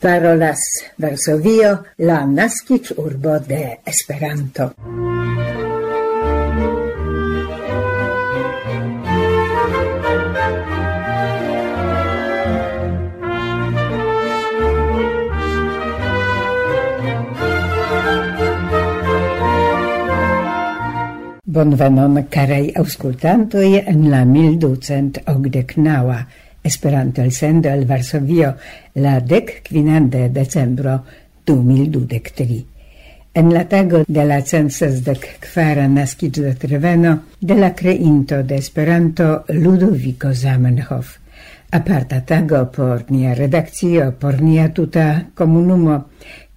[0.00, 0.58] parolas
[0.96, 4.72] Varsovio, la nascic urbo de Esperanto.
[21.44, 26.26] Bonvenon, carei auscultantoi, en la 1289
[26.62, 28.56] Esperanto elsendo el Varsovio
[28.94, 31.04] la dec quinan de decembro
[31.46, 32.64] 2023.
[33.34, 38.56] En la tago de la censas dec quara nascic de Treveno de la creinto de
[38.56, 41.18] Esperanto Ludovico Zamenhof.
[41.70, 46.06] Aparta tago por nia redakcio, por nia tuta komunumo,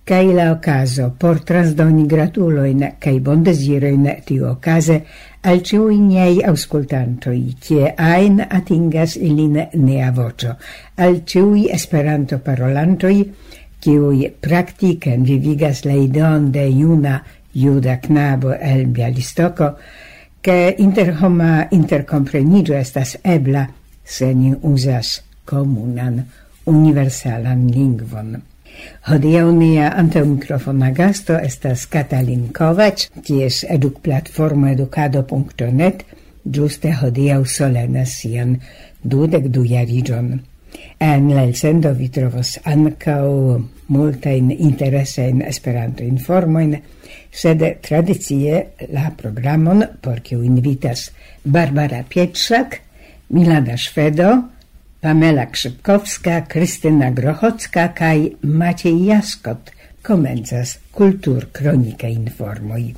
[0.03, 5.03] kaj la okazo por transdoni gratuloin kaj bondesiroin tiu ocase
[5.41, 10.55] al ciui niei auscultantoi, cie ain atingas ilin nea vocio,
[10.95, 13.23] al ciui esperanto parolantoi,
[13.81, 17.17] ciui practicen vivigas la idon de iuna
[17.53, 19.75] juda knabo el Bialistoco,
[20.41, 23.67] che interhoma intercomprenigio estas ebla
[24.03, 26.25] se ni usas comunan
[26.65, 28.50] universalan lingvon.
[29.09, 36.05] Hodiaŭ nia antaŭmikrofona gasto estas Katalin Kovac, kies edukplatformo edukado.net
[36.45, 38.55] ĝuste hodiaŭ solenas sian
[39.03, 40.31] dudek du jariĝon.
[41.01, 43.25] En la elsendo vi trovos ankaŭ
[43.91, 46.77] multajn interesajn Esperanto-informojn,
[47.31, 48.61] sed tradicie
[48.93, 51.09] la programon, por kiu invitas
[51.43, 52.79] Barbara Pietrzak,
[53.33, 54.31] Milana Szwedo,
[55.01, 59.71] Pamela Krzypkowska, Krystyna Grochocka kaj Maciej Jaskot
[60.01, 62.93] komencas Kultur Kronika Informuj.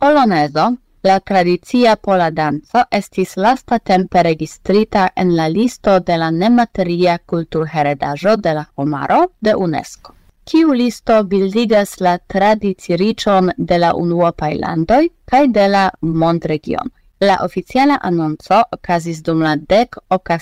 [0.00, 7.18] Polonezo, la tradicia pola danzo, estis lasta tempe registrita en la listo de la nemateria
[7.18, 10.17] culturheredaĵo de la homaro de UNESCO
[10.48, 16.90] kiu listo bildigas la tradiciricon de la unuopaj landoj kaj de la mondregiono.
[17.20, 20.38] La oficiala annonzo okazis dum la dek oka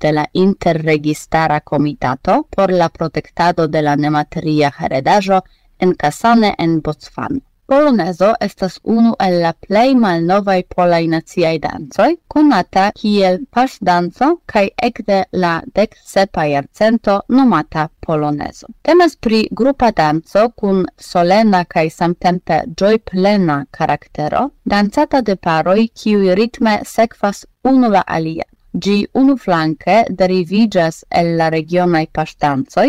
[0.00, 5.40] de la Interregistara Komitato por la protektado de la nemateria heredajo
[5.78, 7.40] en Casane en Botswana.
[7.72, 15.20] Polonezo estas unu el la plej malnovaj polaj naciaj dancoj, konata kiel paŝdanco kaj ekde
[15.44, 18.66] la dek sepa jarcento nomata polonezo.
[18.88, 24.42] Temas pri grupa danco kun solena kaj samtempe ĝojplena karaktero,
[24.74, 28.44] dancata de paroj kiuj ritme sekvas unu la alia.
[28.74, 32.86] Ĝi unuflanke deriviĝas el la regionaj paŝdancoj,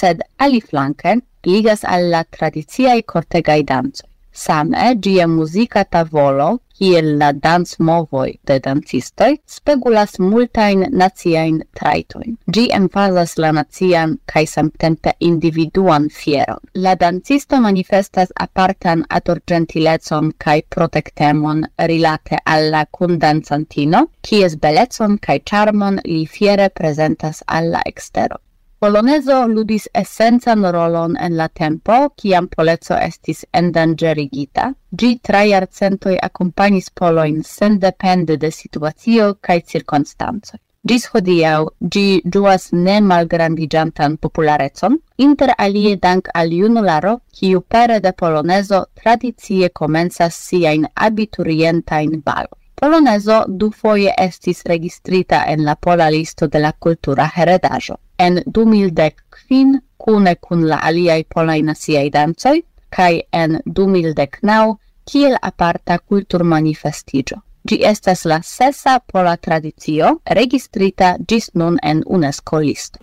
[0.00, 1.14] sed aliflanke
[1.46, 4.13] ligas al la tradiciaj kortegaj dancoj.
[4.34, 12.34] Same gie musica tavolo, kiel la dans movoi de dancistoi, spegulas multain naziain traitoin.
[12.52, 16.58] Gi enfazas la nazian kai samtempe individuan fieron.
[16.74, 26.26] La dancisto manifestas apartan atorgentilecon kai protectemon rilate alla cundanzantino, kies belezon kai charmon li
[26.26, 28.43] fiere presentas alla extero.
[28.84, 34.66] Polonezo ludis essencan rolon en la tempo, kiam Poleco estis endangerigita.
[35.00, 40.60] Gi tra iarcentoi accompagnis poloin sen depende de situacio kaj circonstanzoi.
[40.84, 48.12] Gis hodiau, gi giuas ne malgrandigiantan popularecon, inter alie dank al junularo, kiu pere de
[48.12, 52.60] Polonezo tradizie comensas siain abiturientain baloi.
[52.76, 60.34] Polonezo dufoje estis registrita en la pola listo de la cultura heredajo en 2015 cune
[60.40, 62.56] kun la aliaj polaj nasiai dancoj
[62.96, 64.76] kaj en 2019
[65.10, 67.40] kiel aparta kulturmanifestiĝo.
[67.68, 73.00] Ĝi estas la sesa pola tradicio registrita ĝis nun en UNESCO listo.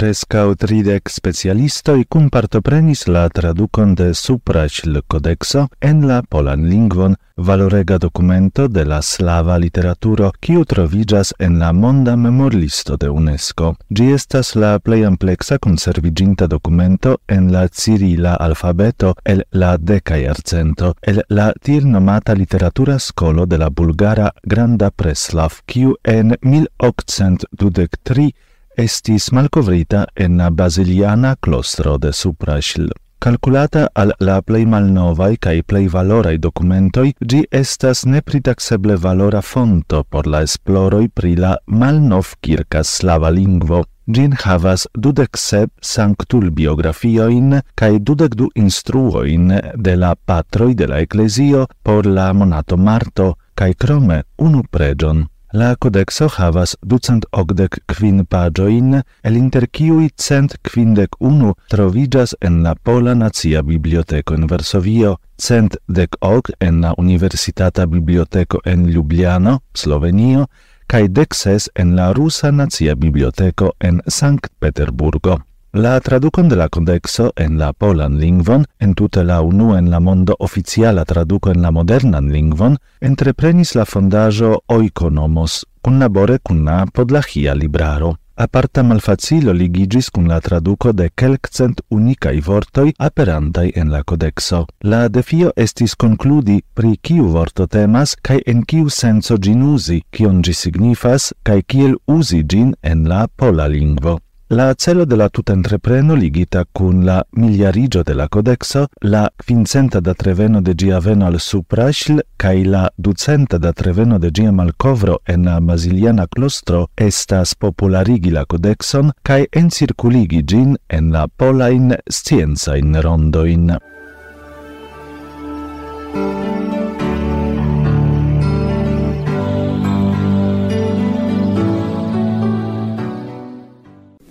[0.00, 7.98] prescau tridec specialistoi cum partoprenis la traducon de supracil codexo en la polan lingvon valorega
[7.98, 13.74] documento de la slava literaturo kiu trovigas en la monda memorlisto de UNESCO.
[13.92, 20.94] Gi estas la plei amplexa conserviginta documento en la cirila alfabeto el la deca iarcento,
[21.02, 28.32] el la tir nomata literatura scolo de la bulgara Granda Preslav, kiu en 1823
[28.80, 32.88] estis malcovrita en Basiliana clostro de Suprasil.
[33.20, 40.26] Calculata al la plei malnovai cae plei valorai documentoi, gi estas nepritaxeble valora fonto por
[40.26, 43.82] la esploroi pri la malnov kirka slava lingvo.
[44.08, 51.02] Gin havas dudec sep sanctul biografioin cae dudec du instruoin de la patroi de la
[51.04, 55.26] ecclesio por la monato marto, cae crome unu pregion.
[55.52, 62.62] La codexo havas ducent ogdec quin pagioin, el inter ciui cent quindec unu trovigas en
[62.62, 69.58] la Pola Nazia Biblioteco en Varsovio, cent dec og en la Universitata Biblioteco en Ljubljano,
[69.74, 70.46] Slovenio,
[70.86, 75.40] cae dec ses en la Rusa Nazia Biblioteco en Sankt Peterburgo.
[75.72, 80.00] La traducon de la codexo en la polan lingvon, en tute la unu en la
[80.00, 86.86] mondo oficiala traduco en la modernan lingvon, entreprenis la fondajo Oikonomos, cun labore cun la
[86.86, 88.16] podlachia libraro.
[88.34, 94.64] Aparta malfacilo ligigis cun la traduco de quelccent unicai vortoi aperantai en la codexo.
[94.82, 100.42] La defio estis concludi pri kiu vorto temas cae en kiu senso gin usi, kion
[100.42, 104.18] gi signifas, cae kiel usi gin en la pola lingvo.
[104.52, 110.00] La celo de la tuta entrepreno ligita cun la miliarigio de la codexo, la quincenta
[110.00, 115.20] da treveno de gia veno al suprasl, cae la ducenta da treveno de gia malcovro
[115.26, 123.00] en la Basiliana clostro estas popularigi la codexon cae encirculigi gin en la polain scienzain
[123.00, 123.78] rondoin.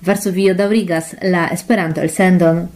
[0.10, 2.70] Varsovio daurigas la Esperanto-elsendon.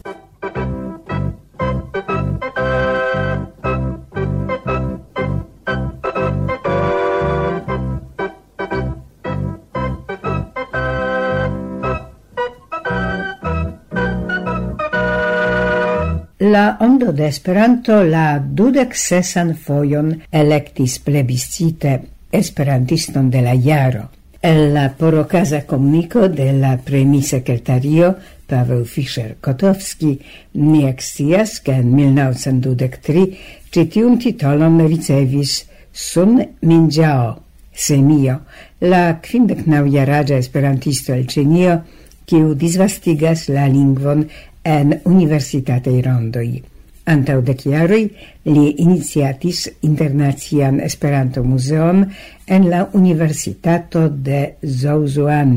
[16.38, 22.00] la ondo de Esperanto la dudek sesan fojon elektis plebiscite
[22.30, 24.13] esperantiston de la jaro
[24.44, 30.20] el la porocasa comunico de la premi secretario Pavel Fischer-Kotowski
[30.52, 33.38] ni exias ca en 1923
[33.72, 37.40] citium titolon ricevis Sun Minjao,
[37.72, 38.42] semio,
[38.80, 41.80] la quindec naujaraĝa esperantisto el Cenio,
[42.28, 44.26] kiu disvastigas la lingvon
[44.62, 46.73] en universitatei rondoi.
[47.04, 48.02] Antau de jaroj
[48.48, 52.04] li iniciatis internacian Esperanto Museum
[52.46, 55.52] en la Universitato de Zauzuan,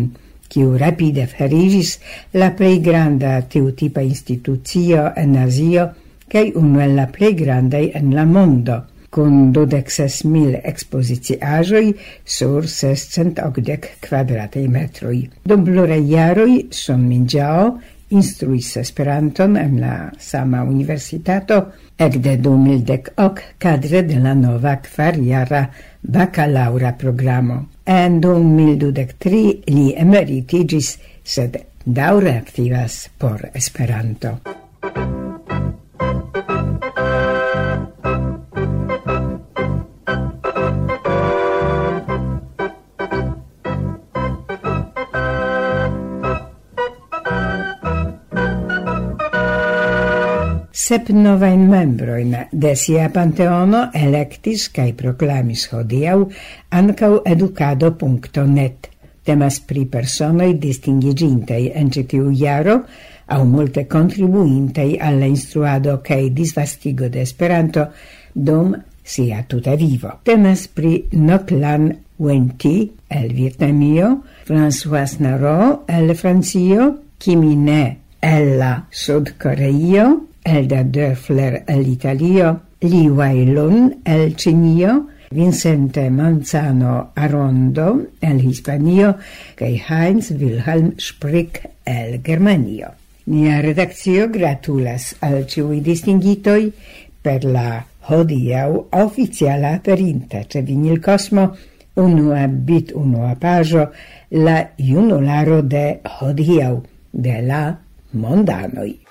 [0.51, 1.97] kiu rapide ferigis
[2.33, 5.87] la plei granda tiutipa institucio en Azio
[6.31, 8.81] kaj unu en la plei grandaj en la mondo
[9.17, 11.85] kun dodexes mil ekspoziciaĵoj
[12.25, 15.21] sur sescent quadratei metroi.
[15.21, 15.29] metroj.
[15.45, 17.77] Dum pluraj jaroj Son Minĝao
[18.09, 21.59] instruis Esperanton en la sama universitato
[21.97, 25.65] ekde 2010 ok kadre de la nova kvarjara
[26.01, 27.65] bakalaŭra programo.
[27.85, 34.37] En 2023 li emeritiĝis, sed daŭre aktivas por Esperanto.
[50.87, 56.21] Sep novain membroin de sia panteono electis cae proclamis hodiau
[56.79, 58.87] ancau educado.net.
[59.27, 62.77] Temas pri personoi distingiĝintaj en citiu iaro,
[63.35, 67.89] au multe contribuintei alla instruado cae disvastigo de Esperanto
[68.31, 68.71] dom
[69.03, 70.21] sia tuta vivo.
[70.23, 71.89] Temas pri Noklan
[72.23, 72.77] Wenti
[73.09, 82.61] el Vietnamio, François Naro el Francio, Kimine el la Sud Coreio, Elda Dörfler el Italio,
[82.79, 89.17] Li Wailun el Cinio, Vincente Manzano Arondo el Hispanio
[89.55, 92.93] kai Heinz Wilhelm Sprick el Germanio.
[93.25, 96.71] Nia redakcio gratulas al ciui distingitoi
[97.21, 101.49] per la hodiau oficiala aperinta ce Vinil cosmo
[101.99, 103.89] unua bit unua pajo
[104.31, 106.79] la junularo de hodiau
[107.11, 107.75] de la
[108.13, 109.06] mondanoi.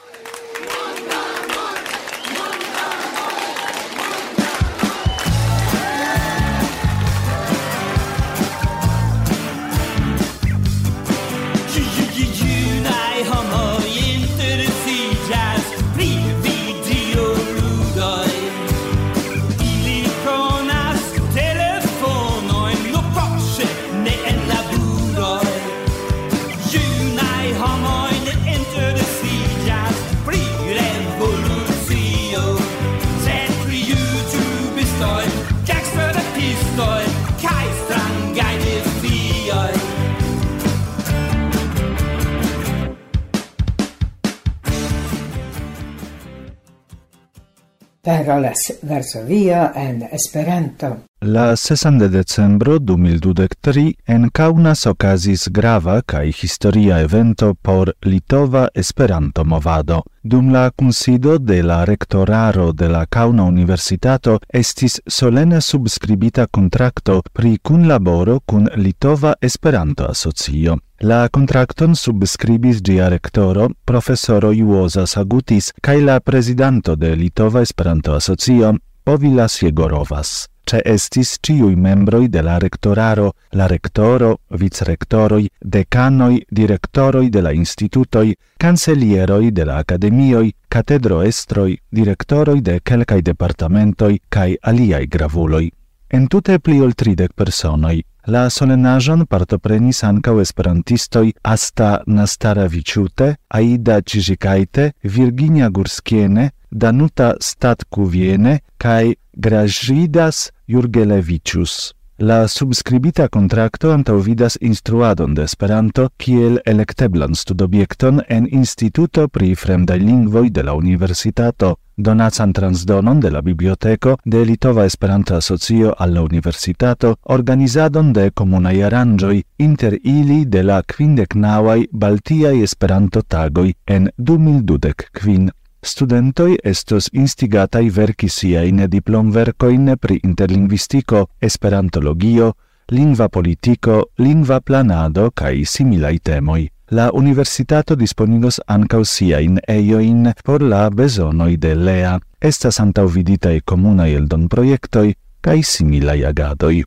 [48.06, 51.06] parolas Varsovio en Esperanto.
[51.28, 59.44] La sesan de decembro 2023 en Kaunas okazis grava kaj historia evento por Litova Esperanto
[59.44, 60.02] movado.
[60.22, 67.58] Dum la kunsido de la rektoraro de la Kauna Universitato estis solene subskribita kontrakto pri
[67.58, 70.78] kunlaboro kun Litova Esperanto Asocio.
[71.00, 78.76] La contracton subscribis gia rectoro, professoro Juoza Sagutis, cae la presidanto de Litova Esperanto Asocio,
[79.02, 87.40] Povilas Jegorovas ce estis ciui membroi de la rectoraro, la rectoro, vicrectoroi, decanoi, directoroi de
[87.40, 95.70] la institutoi, cancelieroi de la academioi, catedroestroi, directoroi de quelcae departamentoi cae aliai gravuloi.
[96.08, 104.88] En tute pli ol tridec personoi, La solenajon partoprenis ancau esperantistoi Asta Nastaravičiute, Aida Čižikajte,
[105.04, 111.94] Virginia Gurskiene, Danuta Statkuviene, kai Gražidas Jurgelevicius.
[112.18, 120.50] La subscribita contracto antauvidas instruadon de Esperanto kiel elekteblan studobjekton en Instituto pri Fremdaj Lingvoj
[120.50, 128.12] de la Universitato, donacan transdonon de la biblioteko de Litova Esperanta Asocio alla Universitato, organizadon
[128.12, 137.90] de komunaj aranĝoj, inter ili de la kvindeknauaj Baltiaj Esperanto-tagoj en 2025 studentoi estos instigatai
[137.90, 142.54] verci siae diplom vercoin pri interlingvistico, esperantologio,
[142.90, 146.70] lingva politico, lingva planado cae similai temoi.
[146.90, 152.18] La universitato disponigos ancau siain eioin por la besonoi de LEA.
[152.40, 155.12] Estas antaŭviditaj komunaj eldonprojektoj
[155.42, 156.84] kaj similaj agadoj.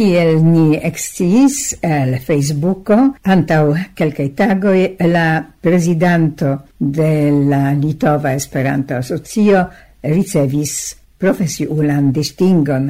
[0.00, 2.94] Kiel ni exciis el Facebooko,
[3.34, 9.60] antau quelcae tagoi la presidanto de la Litova Esperanto Asocio
[10.00, 10.72] ricevis
[11.20, 12.86] profesiulan distingon,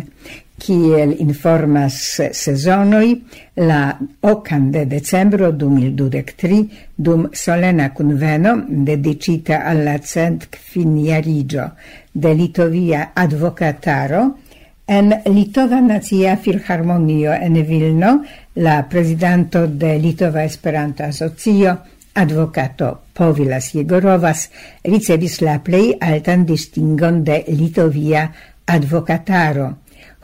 [0.55, 1.97] kiel informas
[2.31, 3.17] sezonoi
[3.59, 3.81] la
[4.31, 6.61] ocan de decembro 2023
[6.95, 11.73] dum solena conveno dedicita alla cent quiniarigio
[12.13, 14.23] de Litovia advocataro
[14.91, 21.79] En Litova Nacia Filharmonio en Vilno, la prezidanto de Litova Esperanto Asocio,
[22.15, 24.51] advocato Povilas Jegorovas,
[24.83, 28.25] ricevis la plej altan distingon de Litovia
[28.67, 29.69] advocataro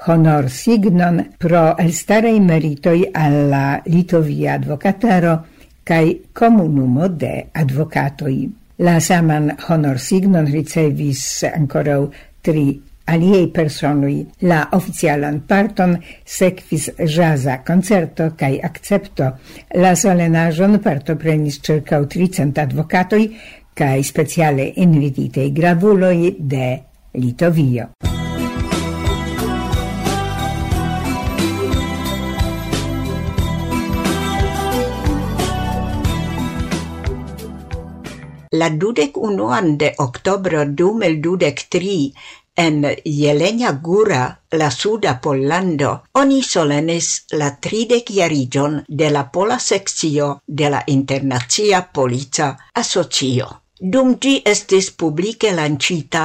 [0.09, 5.37] honor signon pro elstarei meritoi alla Litovia advocataro
[5.85, 8.51] cae comunumo de advocatoi.
[8.83, 12.01] La saman honor signon ricevis ancora
[12.43, 14.27] tri aliei personui.
[14.47, 19.33] La oficialan parton sekvis jazza concerto kai accepto
[19.81, 23.31] La solenaĵon partoprenis circa tricent advocatoi
[23.77, 26.69] kai speciale invititei gravuloi de
[27.13, 27.91] Litovio.
[38.57, 42.13] La dudec unuan de octobro du dudec tri
[42.59, 50.29] En Jelenia Gura, la suda Pollando, oni solenis la tridec iarigion de la pola seccio
[50.47, 53.49] de la Internazia Polica Asocio.
[53.79, 56.23] Dum gi estis publice lancita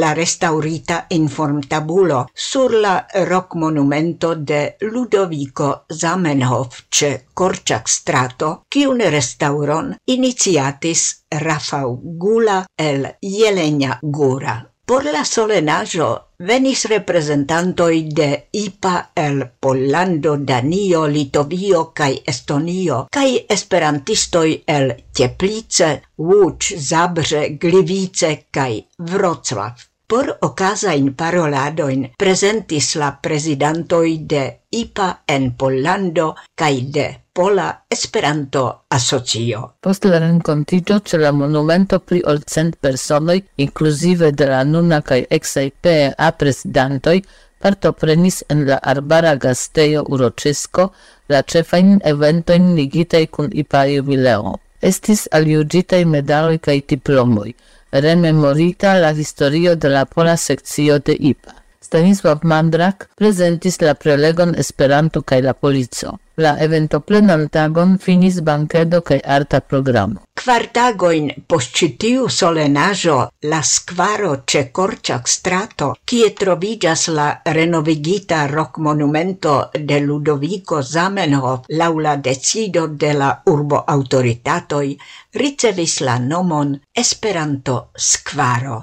[0.00, 9.92] la restaurita informtabulo sur la rock monumento de Ludovico Zamenhof ce Korczak strato, kiun restauron
[10.06, 14.56] iniciatis Rafał Gula el Jelenia Gura.
[14.86, 16.08] Por la solenajo
[16.48, 25.90] venis representantoi de IPA el Pollando, Danio, Litovio kaj Estonio kaj esperantistoj el Teplice,
[26.28, 28.78] Łódź, Zabrze, Gliwice kaj
[29.10, 29.84] Wrocław.
[30.06, 39.58] Por ocasain paroladoin presentis la presidentoi de IPA en Pollando kaj de Pola Esperanto Asocio.
[39.84, 45.18] Post la rencontigio ĉe la monumento pri ol cent personoj, inkluzive de la nuna kaj
[45.38, 47.12] exai PEA parto
[47.60, 50.88] partoprenis en la arbara gasteio urocisco
[51.28, 54.56] la cefain eventoin ligitaj kun IPA jubileo.
[54.80, 57.52] Estis aliugitei medaloi kaj diplomoj,
[57.92, 61.65] rememorita la historio de la pola sekcio de IPA.
[61.86, 66.16] Stanisław Mandrak prezentis la prelegon Esperanto kaj la polico.
[66.36, 70.24] La eventoplenan tagon finis bankedo kaj arta programo.
[70.42, 73.16] Kvartagoin post citiu solenajo
[73.52, 82.16] la skvaro ce Korčak strato, kie trovigas la renovigita rock monumento de Ludovico Zamenhof laula
[82.16, 84.96] decido de la urbo autoritatoi,
[85.40, 88.82] ricevis la nomon Esperanto skvaro.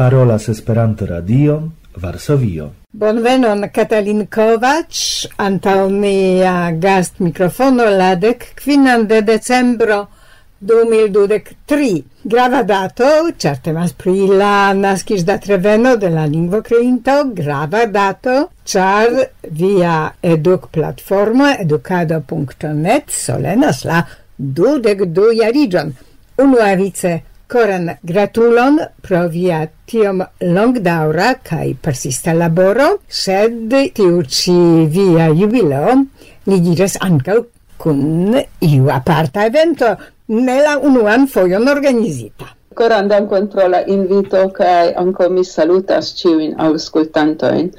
[0.00, 2.72] parolas Esperanto Radio, Varsovio.
[2.90, 4.96] Bonvenon Katalin Kovac,
[5.36, 10.08] antau mia gast mikrofono ladek quinan de decembro
[10.64, 12.00] 2023.
[12.24, 18.48] Grava dato, certe mas pri la naskis da treveno de la lingvo creinto, grava dato,
[18.64, 19.12] char
[19.52, 24.06] via eduk platforma educado.net solenas la
[24.38, 25.92] dudek du jarigion.
[26.40, 27.18] Unuavice
[27.50, 30.20] Coran gratulon pro via tiom
[30.54, 34.54] longdaura kai persista laboro, sed tiu ci
[34.86, 35.96] via jubilo
[36.46, 37.42] ligiras ancau
[37.76, 39.90] cun iu aparta evento,
[40.28, 42.54] nella unuan foion organizita.
[42.78, 47.72] Coran dankon pro la invito kai anco mi salutas ciuin auscultantoin.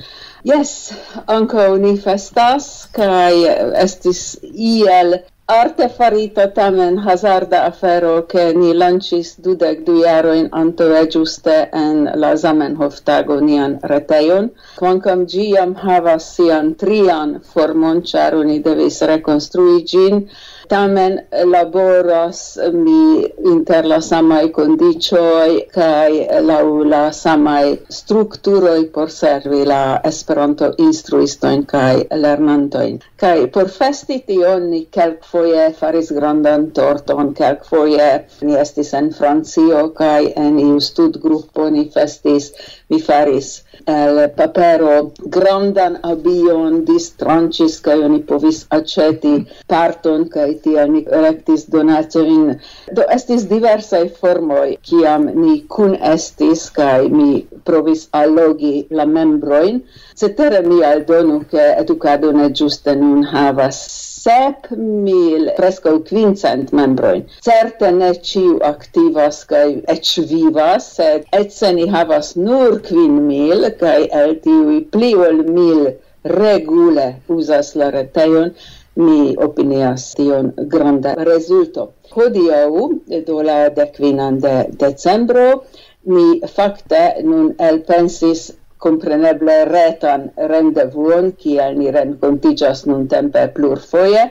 [0.43, 0.91] Yes,
[1.31, 3.47] anco ni festas kai
[3.79, 11.57] estis iel arte farita tamen hazarda afero che ni lancis dudek du jaroin antove giuste
[11.73, 19.01] en la Zamenhof tago nian reteion, quancam giam havas sian trian formon, char oni devis
[19.01, 20.29] reconstrui gin,
[20.71, 21.17] tamen
[21.53, 26.11] laboras mi inter la samaj kondiĉoj kaj
[26.49, 27.63] laŭ la samaj
[27.97, 29.81] strukturoj por servi la
[30.11, 32.99] Esperanto instruistojn kaj lernantojn.
[33.23, 38.09] Kaj por festi tion ni kelkfoje faris grandan torton, kelkfoje
[38.47, 42.51] ni estis en Francio kaj en iu studgrupo ni festis,
[42.89, 43.53] mi faris
[43.85, 49.33] el papero grandan abion distrancis kaj oni povis aĉeti
[49.73, 52.53] parton kaj tiel ni elektis donacojn.
[52.97, 59.81] Do estis diversaj formoj kiam ni kun estis kaj mi provis allogi la membrojn.
[60.15, 63.85] Cetere mi aldonu ke edukado ne ĝuste nun havas
[64.21, 67.23] sep mil, presco quincent membroin.
[67.47, 74.05] Certe ne ciu activas cae ec vivas, sed etse ni havas nur quin mil, cae
[74.21, 75.81] el tiui pli ol mil
[76.37, 77.07] regule
[77.37, 78.53] usas la reteion,
[79.01, 81.91] mi opinias tion granda rezulto.
[82.13, 82.89] Hodiau,
[83.27, 85.63] do la decvinan de decembro,
[86.13, 88.49] mi facte nun elpensis
[88.81, 94.23] compreneble retan rendevuon, kiel ni rencontigas nun tempe plurfoje,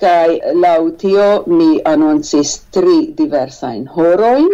[0.00, 4.50] kai lautio mi annoncis tri diversain horoin,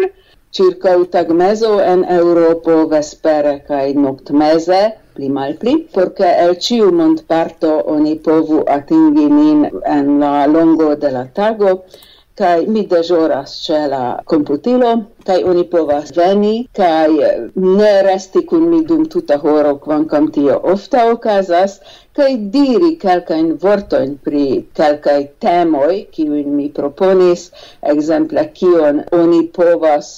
[0.55, 4.83] circa tagmezo en Europo vespere kai noctmeze,
[5.15, 9.67] pli mal pli, porque el ciu mont parto oni povu atingi nin
[9.97, 11.85] en la longo de la tago,
[12.41, 14.91] kai mi dejoras ce la computilo
[15.27, 20.57] kai oni povas veni kai eh, ne resti kun mi dum tuta horo kvankam tio
[20.73, 21.79] ofta okazas
[22.17, 24.45] kai diri kelkajn vortojn pri
[24.81, 27.51] kelkaj temoj kiujn mi proponis
[27.95, 30.15] ekzemple kion oni povas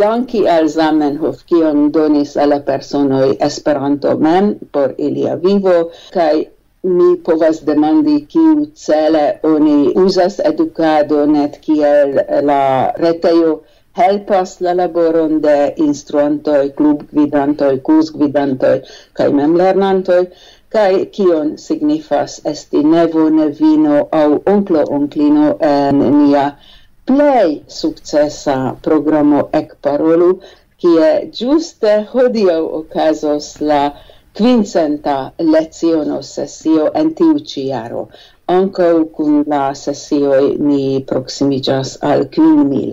[0.00, 6.46] Danki al Zamenhof, kion donis alla personoi Esperanto mem por ilia vivo, kai
[6.82, 12.14] mi povas demandi kiu cele oni uzas edukado net kiel
[12.50, 12.62] la
[13.04, 13.50] retejo
[13.98, 18.76] helpas la laboron de instruantoj, klubgvidantoj, kursgvidantoj
[19.18, 20.22] kaj memlernantoj
[20.74, 26.44] kaj kion signifas esti nevo, nevino aŭ onklo, onklino en nia
[27.10, 27.48] plej
[27.80, 30.30] sukcesa programo Ekparolu,
[30.80, 33.80] kie ĝuste hodiaŭ okazos la
[34.40, 35.14] quincenta
[35.54, 38.04] leziono sessio en tiu.
[38.58, 42.92] Anco cum la sessioi ni proximigas al quin mil,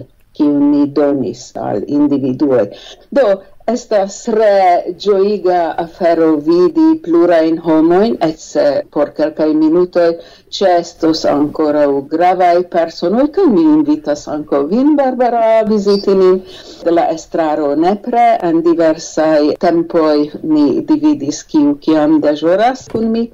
[0.71, 2.65] ni donis al individuoi.
[3.09, 3.29] Do,
[3.71, 10.13] Estas re gioiga afero vidi plurain homoin, et se por calcae minutoi
[10.49, 16.41] Cestos ancora u gravae personoi, ca mi invitas anco vin, Barbara, visiti nin
[16.83, 23.25] de la estraro nepre, en diversai tempoi ni dividis kiu kiam dejoras kun mi.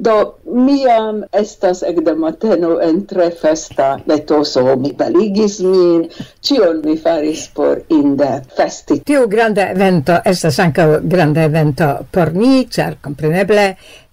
[0.00, 6.06] Do, miam estas ecde mateno en tre festa letoso, mi beligis min,
[6.40, 9.00] cion mi faris por inde festi.
[9.04, 13.66] Tiu grande evento, estas anca grande evento por ni, char compreneble,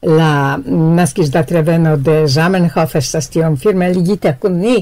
[0.07, 4.77] la naskis datreveno de Zamenhof estas tiom firme ligita kun ni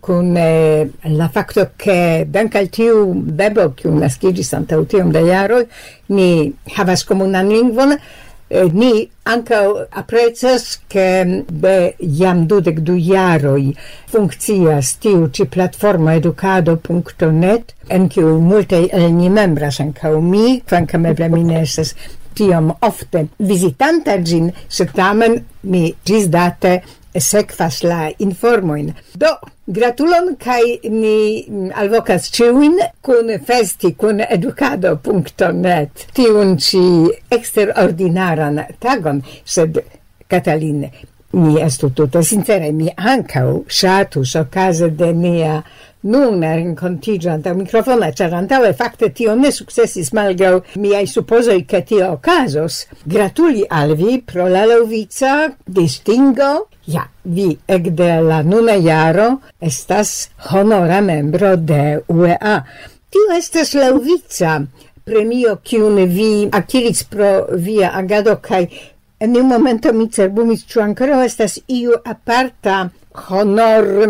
[0.00, 5.66] kun eh, la facto che dank al tiu bebo kiu naskiĝis antaŭ tiom da jaroj
[6.14, 6.30] ni
[6.76, 7.98] havas komunan lingvon.
[8.48, 9.64] Eh, ni ankaŭ
[10.00, 11.08] aprezas ke
[11.50, 13.74] be jam dudek du jaroj
[14.08, 20.62] funkcias tiu ĉi platformo edukado.net en kiu multaj el ni membras ankaŭ mi.
[20.64, 21.92] Kvankam eble mi ne estas
[22.38, 26.78] tiom ofte visitanta gin, se tamen mi gisdate
[27.18, 28.92] sekvas la informoin.
[29.18, 29.30] Do,
[29.66, 36.06] gratulon kai ni mm, alvocas ciuin kun festi, kun educado.net.
[36.14, 36.82] Tiun ci
[37.30, 39.80] extraordinaran tagon, sed
[40.28, 40.84] Catalin,
[41.32, 45.62] mi estu tute sincere, mi ancau shatus ocase de mia
[46.00, 52.10] nun rencontigiant al microfono, cer antale facte tio ne successis malgrau miei supposoi che tio
[52.12, 59.40] ocasos, gratuli al vi pro la lauvica distingo, ja, vi ec de la nuna jaro
[59.58, 62.62] estas honora membro de UEA.
[63.08, 64.60] Tio estas lauvica
[65.04, 68.68] premio kiun vi akiris pro via agado kaj
[69.20, 72.74] En un momento mi cerbumis ĉu ankoraŭ estas iu aparta
[73.14, 74.06] honor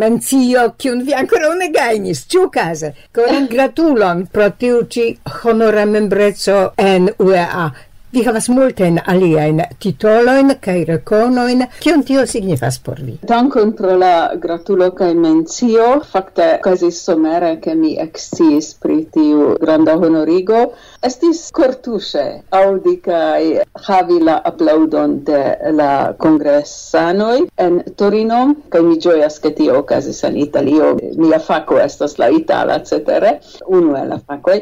[0.00, 6.72] mencio kiun vi ancora ne gainis ciu case coran gratulon pro tiu ci honora membreco
[6.76, 7.72] en UEA
[8.14, 11.64] Vi havas multen aliajn titolojn kaj rekonojn.
[11.82, 13.16] Kion tio signifas por vi?
[13.26, 15.88] Dankon pro la gratulo kaj mencio.
[16.12, 20.60] Fakte okazis somere, ke mi eksciis pri tiu granda honorigo.
[21.04, 22.22] Estis cortuŝe
[22.58, 23.40] aŭdi kaj
[23.86, 25.40] havi la aplaŭdon de
[25.80, 25.88] la
[26.24, 28.38] kongresanoj en Torino
[28.74, 30.88] kaj mi ĝojas ke tio okazis en Italio.
[31.24, 33.34] Mia fako estas la itala, cetere,
[33.78, 34.56] unu el la fakoj.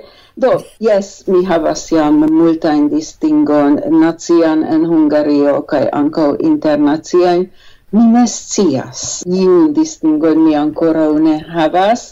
[0.47, 0.53] Do,
[0.89, 7.51] yes, mi havas jam multain distingon nazian en Hungario kai ankaŭ internaciajn.
[7.93, 9.01] Mi ne scias.
[9.29, 12.07] Iun distingon mi ancora ne havas.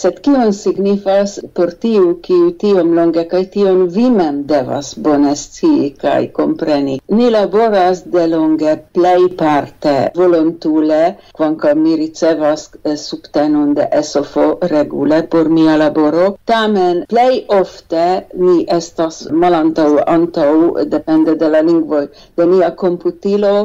[0.00, 5.90] Sed kion signifas por tiu kiu tiom longe kaj tion vi mem devas bone scii
[6.04, 6.94] kaj kompreni?
[7.18, 11.02] Ni laboras de longe plej parte volontule,
[11.36, 18.06] kvankam mi ricevas eh, subtenon de SOFO regule por mia laboro, tamen plej ofte
[18.46, 20.50] ni estas malantaŭ antaŭ
[20.96, 23.56] depende de la lingvoj de nia komputilo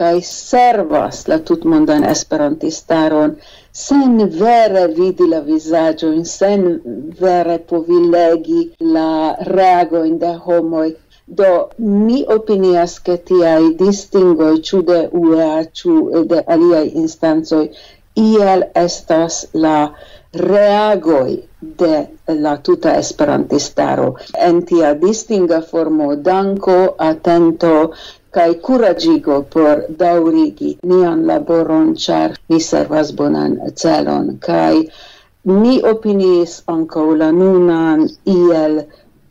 [0.00, 3.36] kaj servas la tutmondan esperantistaron
[3.82, 5.40] sen vere vidi la
[6.10, 6.66] in sen
[7.20, 8.62] vere povi legi
[8.96, 9.08] la
[9.56, 10.90] reagojn de homoi
[11.26, 11.50] do
[12.06, 15.94] mi opinias ke tiaj distingoj ĉu de UEA ĉu
[16.32, 17.64] de aliaj instancoj
[18.22, 19.78] iel estas la
[20.34, 21.34] reagoi
[21.80, 21.94] de
[22.44, 24.08] la tuta esperantistaro.
[24.46, 27.74] En tia distinga formo danko atento
[28.34, 34.76] kai kuraĝigo por daurigi nian laboron, char ni servas bonan celon kai
[35.62, 38.06] ni opinis ankaŭ la nunan
[38.38, 38.80] iel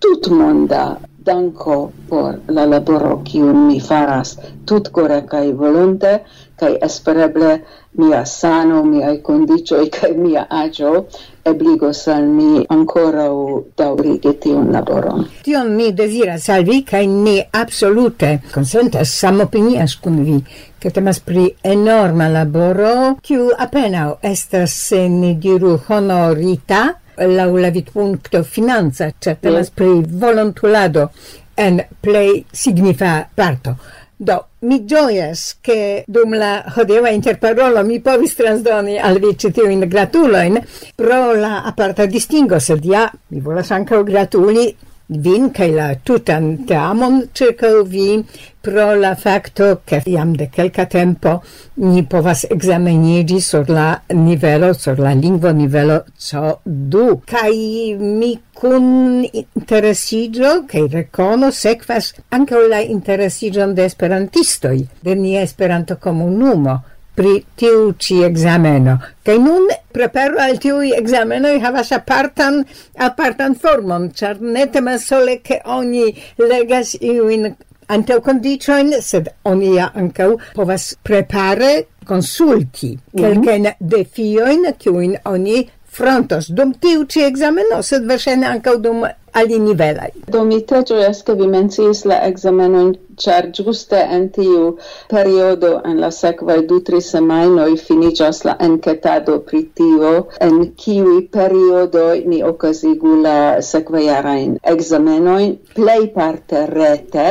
[0.05, 0.85] tutmonda
[1.29, 1.77] danko
[2.09, 4.33] por la laboro kiun mi faras
[4.71, 6.13] tutkore kai volonte
[6.55, 7.61] kai espereble
[7.97, 11.07] mia sano, mia condicio e kai mia agio
[11.43, 15.25] ebligos al mi u daŭrigi tiun laboron.
[15.43, 20.43] Tion mi deziras al vi ni absolute konsentas samopinias kun vi,
[20.79, 29.11] che temas pri enorma laboro, kiu appena estas ni diru honorita la la punto finanza
[29.19, 31.09] ĉar temas pri volontulado
[31.55, 33.75] en play signifa parto
[34.23, 40.61] Do, mi gioias che dum la hodeva interparolo mi povis transdoni al vi citiuin gratuloin
[40.95, 44.71] pro la aparta distingo, sed ja, mi volas anca gratuli
[45.09, 48.23] vin kaj la tutan teamon ĉirkaŭ vi
[48.63, 51.33] pro la fakto ke jam de kelka tempo
[51.75, 57.03] ni povas ekzameniĝi sur la nivelo, sur la lingvo nivelo C2.
[57.27, 57.51] Kaj
[57.99, 66.79] mi kun interesiĝo kaj rekono sekvas ankaŭ la interesiĝon de esperantistoj de nia Esperanto-komunumo
[67.15, 68.97] pri tiu ci exameno.
[69.23, 72.63] Kaj nun preparo al tiu exameno i havas apartan,
[72.97, 77.53] apartan formon, char ne temas sole che oni legas iuin
[77.93, 83.21] antau condicioin, sed oni ja ancau povas prepare consulti mm -hmm.
[83.21, 90.11] quelcaen defioin, kiuin oni frontos dum tiu ci ekzameno, sed versene ancau dum alinivelaj.
[90.33, 94.77] Do mi te gioias che vi mencis la ekzamenojn, char giuste en tiu
[95.09, 100.13] periodo en la sequai du tri semainoi finiĝas la enketado pri tio
[100.47, 107.27] en kiwi periodo ni okazigu la sequaiarain examenoin plei parte rete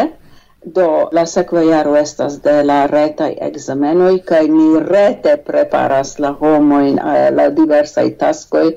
[0.65, 7.01] Do, la sekva jaro estas de la retaj ekzamenoj kaj ni rete preparas la homojn
[7.03, 8.69] eh, la diversaj taskoj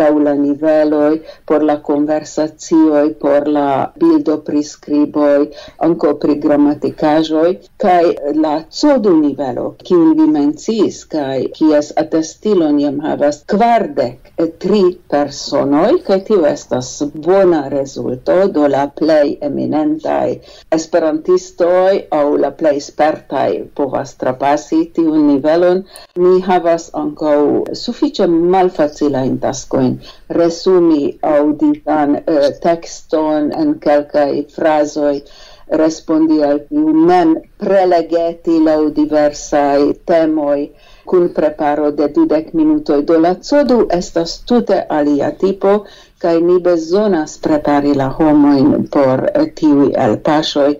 [0.00, 1.10] laŭ la niveloj
[1.50, 3.66] por la konversacioj, por la
[4.00, 5.50] bildo prescriboi
[5.88, 7.50] ankaŭ pri gramatikaĵoj
[7.84, 8.02] kaj
[8.46, 14.32] la codu nivelo, kiun vi menciis kaj kies atestilon jam havas kvardek
[14.64, 16.90] tri personoj kaj tio estas
[17.28, 20.38] bona rezulto do la plej eminentaj
[20.78, 25.84] esperanti artistoi au la plei spertai povas trapasi tiun nivelon,
[26.16, 29.98] ni havas ancau suffice malfacilain tascoin.
[30.30, 35.24] Resumi auditan eh, texton en quelcae frasoi,
[35.70, 40.70] respondi al tiu mem prelegeti laŭ diversai temoi.
[41.04, 45.84] Cun preparo de dudek minutoi do la codu estas tute alia tipo
[46.22, 50.78] kai ni bezonas prepari la homoin por tiui al pasoi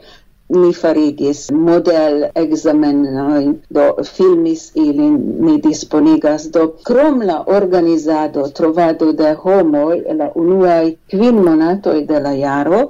[0.54, 3.44] mi farigis model examenoi
[3.76, 11.42] do filmis ilin, mi disponigas, do krom la organizado trovado de homoj la unuaj kvin
[11.48, 12.82] monatoi de la jaro,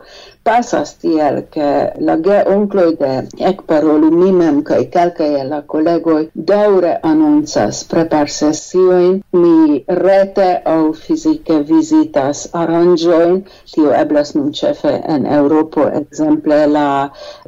[0.44, 3.12] pasas tiel che la ge oncloi de
[3.50, 11.56] ec parolu mimem cae calcae la collegoi daure annunzas prepar sessioin, mi rete au fisice
[11.70, 13.40] visitas aranjoin,
[13.72, 16.88] tio eblas nun cefe en Europo, exemple la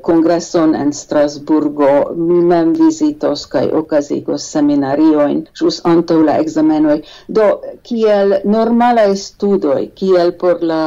[0.09, 5.81] congresson en Strasburgo, mi mem vizitos kaj okazigos seminariojn ĵus
[6.29, 7.01] la examenoi.
[7.39, 7.47] Do
[7.91, 10.81] kiel normalae studoi, kiel por la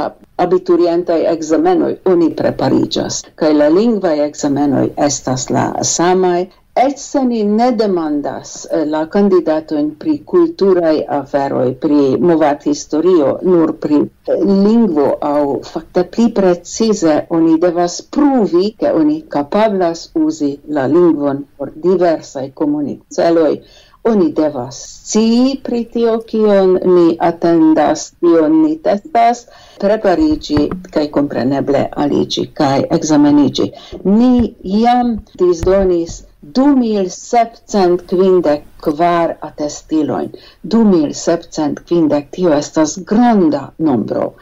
[0.45, 8.67] abiturientai examenoi oni preparigas, kai la lingvae examenoi estas la samai, Etse ni ne demandas
[8.71, 16.03] eh, la candidatoin pri culturae aferoi, pri movat historio, nur pri eh, lingvo au facte
[16.13, 23.61] pli precize oni devas pruvi che oni capablas usi la lingvon por diversae comunicceloi.
[24.09, 24.77] Oni devas
[25.09, 29.47] ci pri tio kion ni attendas, kion ni testas,
[29.81, 33.71] preparigi kai compreneble aligi kai examenigi.
[34.05, 40.29] Ni iam disdonis du mil septcent quindec kvar atestiloin.
[40.63, 44.33] Du mil septcent quindec tio estas granda nombro.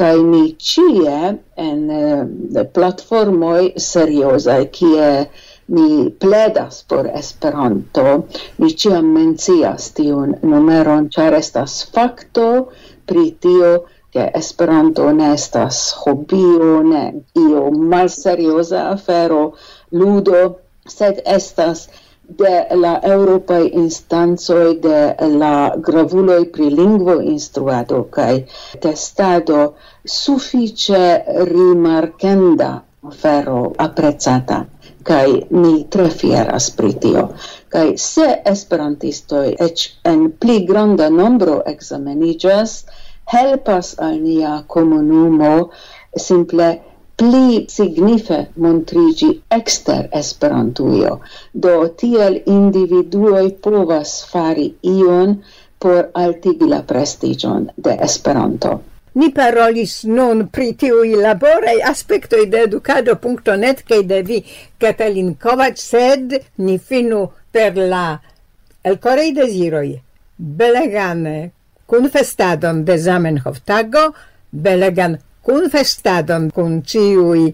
[0.00, 1.16] Kaj ni cie
[1.66, 5.08] en eh, uh, platformoi seriozaj, kie
[5.76, 8.06] mi pledas por Esperanto,
[8.58, 12.48] ni ciam mencias tiun numeron, ĉar estas fakto
[13.04, 13.74] pri tio,
[14.12, 17.04] che Esperanto ne estas hobio, ne
[17.44, 19.44] io malserioza afero,
[19.92, 20.42] ludo,
[20.92, 21.86] sed estas
[22.42, 22.52] de
[22.82, 25.00] la Europae instancoj de
[25.42, 25.54] la
[25.88, 28.32] gravuloj pri lingvo instruado kaj
[28.84, 29.62] testado
[30.18, 31.02] sufiĉe
[31.52, 32.70] rimarkenda
[33.12, 34.60] afero apprezzata
[35.08, 37.24] kaj ni tre fieras pri tio.
[37.74, 42.76] Kaj se esperantistoj eĉ en pli granda nombro ekzameniĝas,
[43.34, 45.52] helpas al nia komunumo
[46.28, 46.68] simple
[47.22, 51.20] pli signife montrigi exter esperantuio,
[51.52, 55.36] do tiel individuoj povas fari ion
[55.78, 58.74] por altigi la prestigion de Esperanto.
[59.14, 64.42] Ni parolis nun pri tiui laborei aspectoi de educado.net kaj de vi,
[64.78, 68.06] Katalin Kovac, sed ni finu per la
[68.82, 70.00] elkorei desiroi.
[70.36, 71.50] belegane
[71.86, 74.08] cun festadon de Zamenhof tago,
[74.50, 77.44] belegan cun festadon cun ciui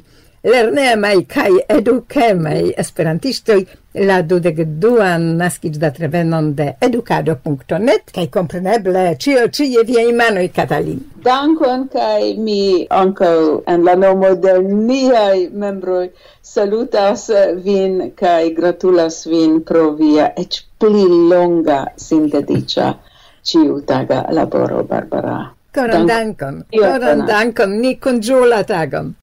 [0.44, 3.66] lernemai kai edukemai esperantistoi
[4.08, 11.00] la dudek duan naskic da trevenon de educado.net kai compreneble cio cie viei manoi Catalin.
[11.24, 16.08] Dankon kai mi anco en la nomo de miai membroi
[16.42, 17.30] salutas
[17.64, 22.94] vin kai gratulas vin pro via ec pli longa sinteticia
[23.42, 25.57] ciutaga laboro Barbara.
[25.74, 26.62] Koran dankon.
[26.72, 27.80] Koran dankon.
[27.80, 29.14] Ni kun ĝula tagon.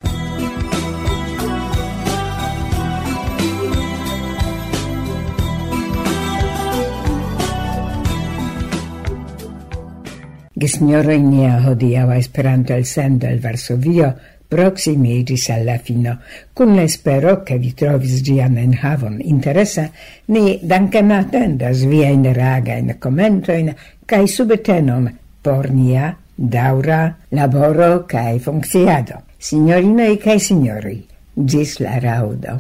[10.56, 14.14] Gesignore nia hodiaŭa Esperanto elsendo el Varsovio
[14.48, 16.20] proximigis alla fino,
[16.54, 19.90] cum l'espero che vi trovis gian en havon interesa,
[20.32, 23.74] ni dancem attendas viaen ragaen commentoin
[24.06, 25.10] cae subtenon
[25.42, 29.24] por nia daura laboro cae funcciado.
[29.40, 31.00] Signorinoi cae signori,
[31.36, 32.60] gis la raŭdo.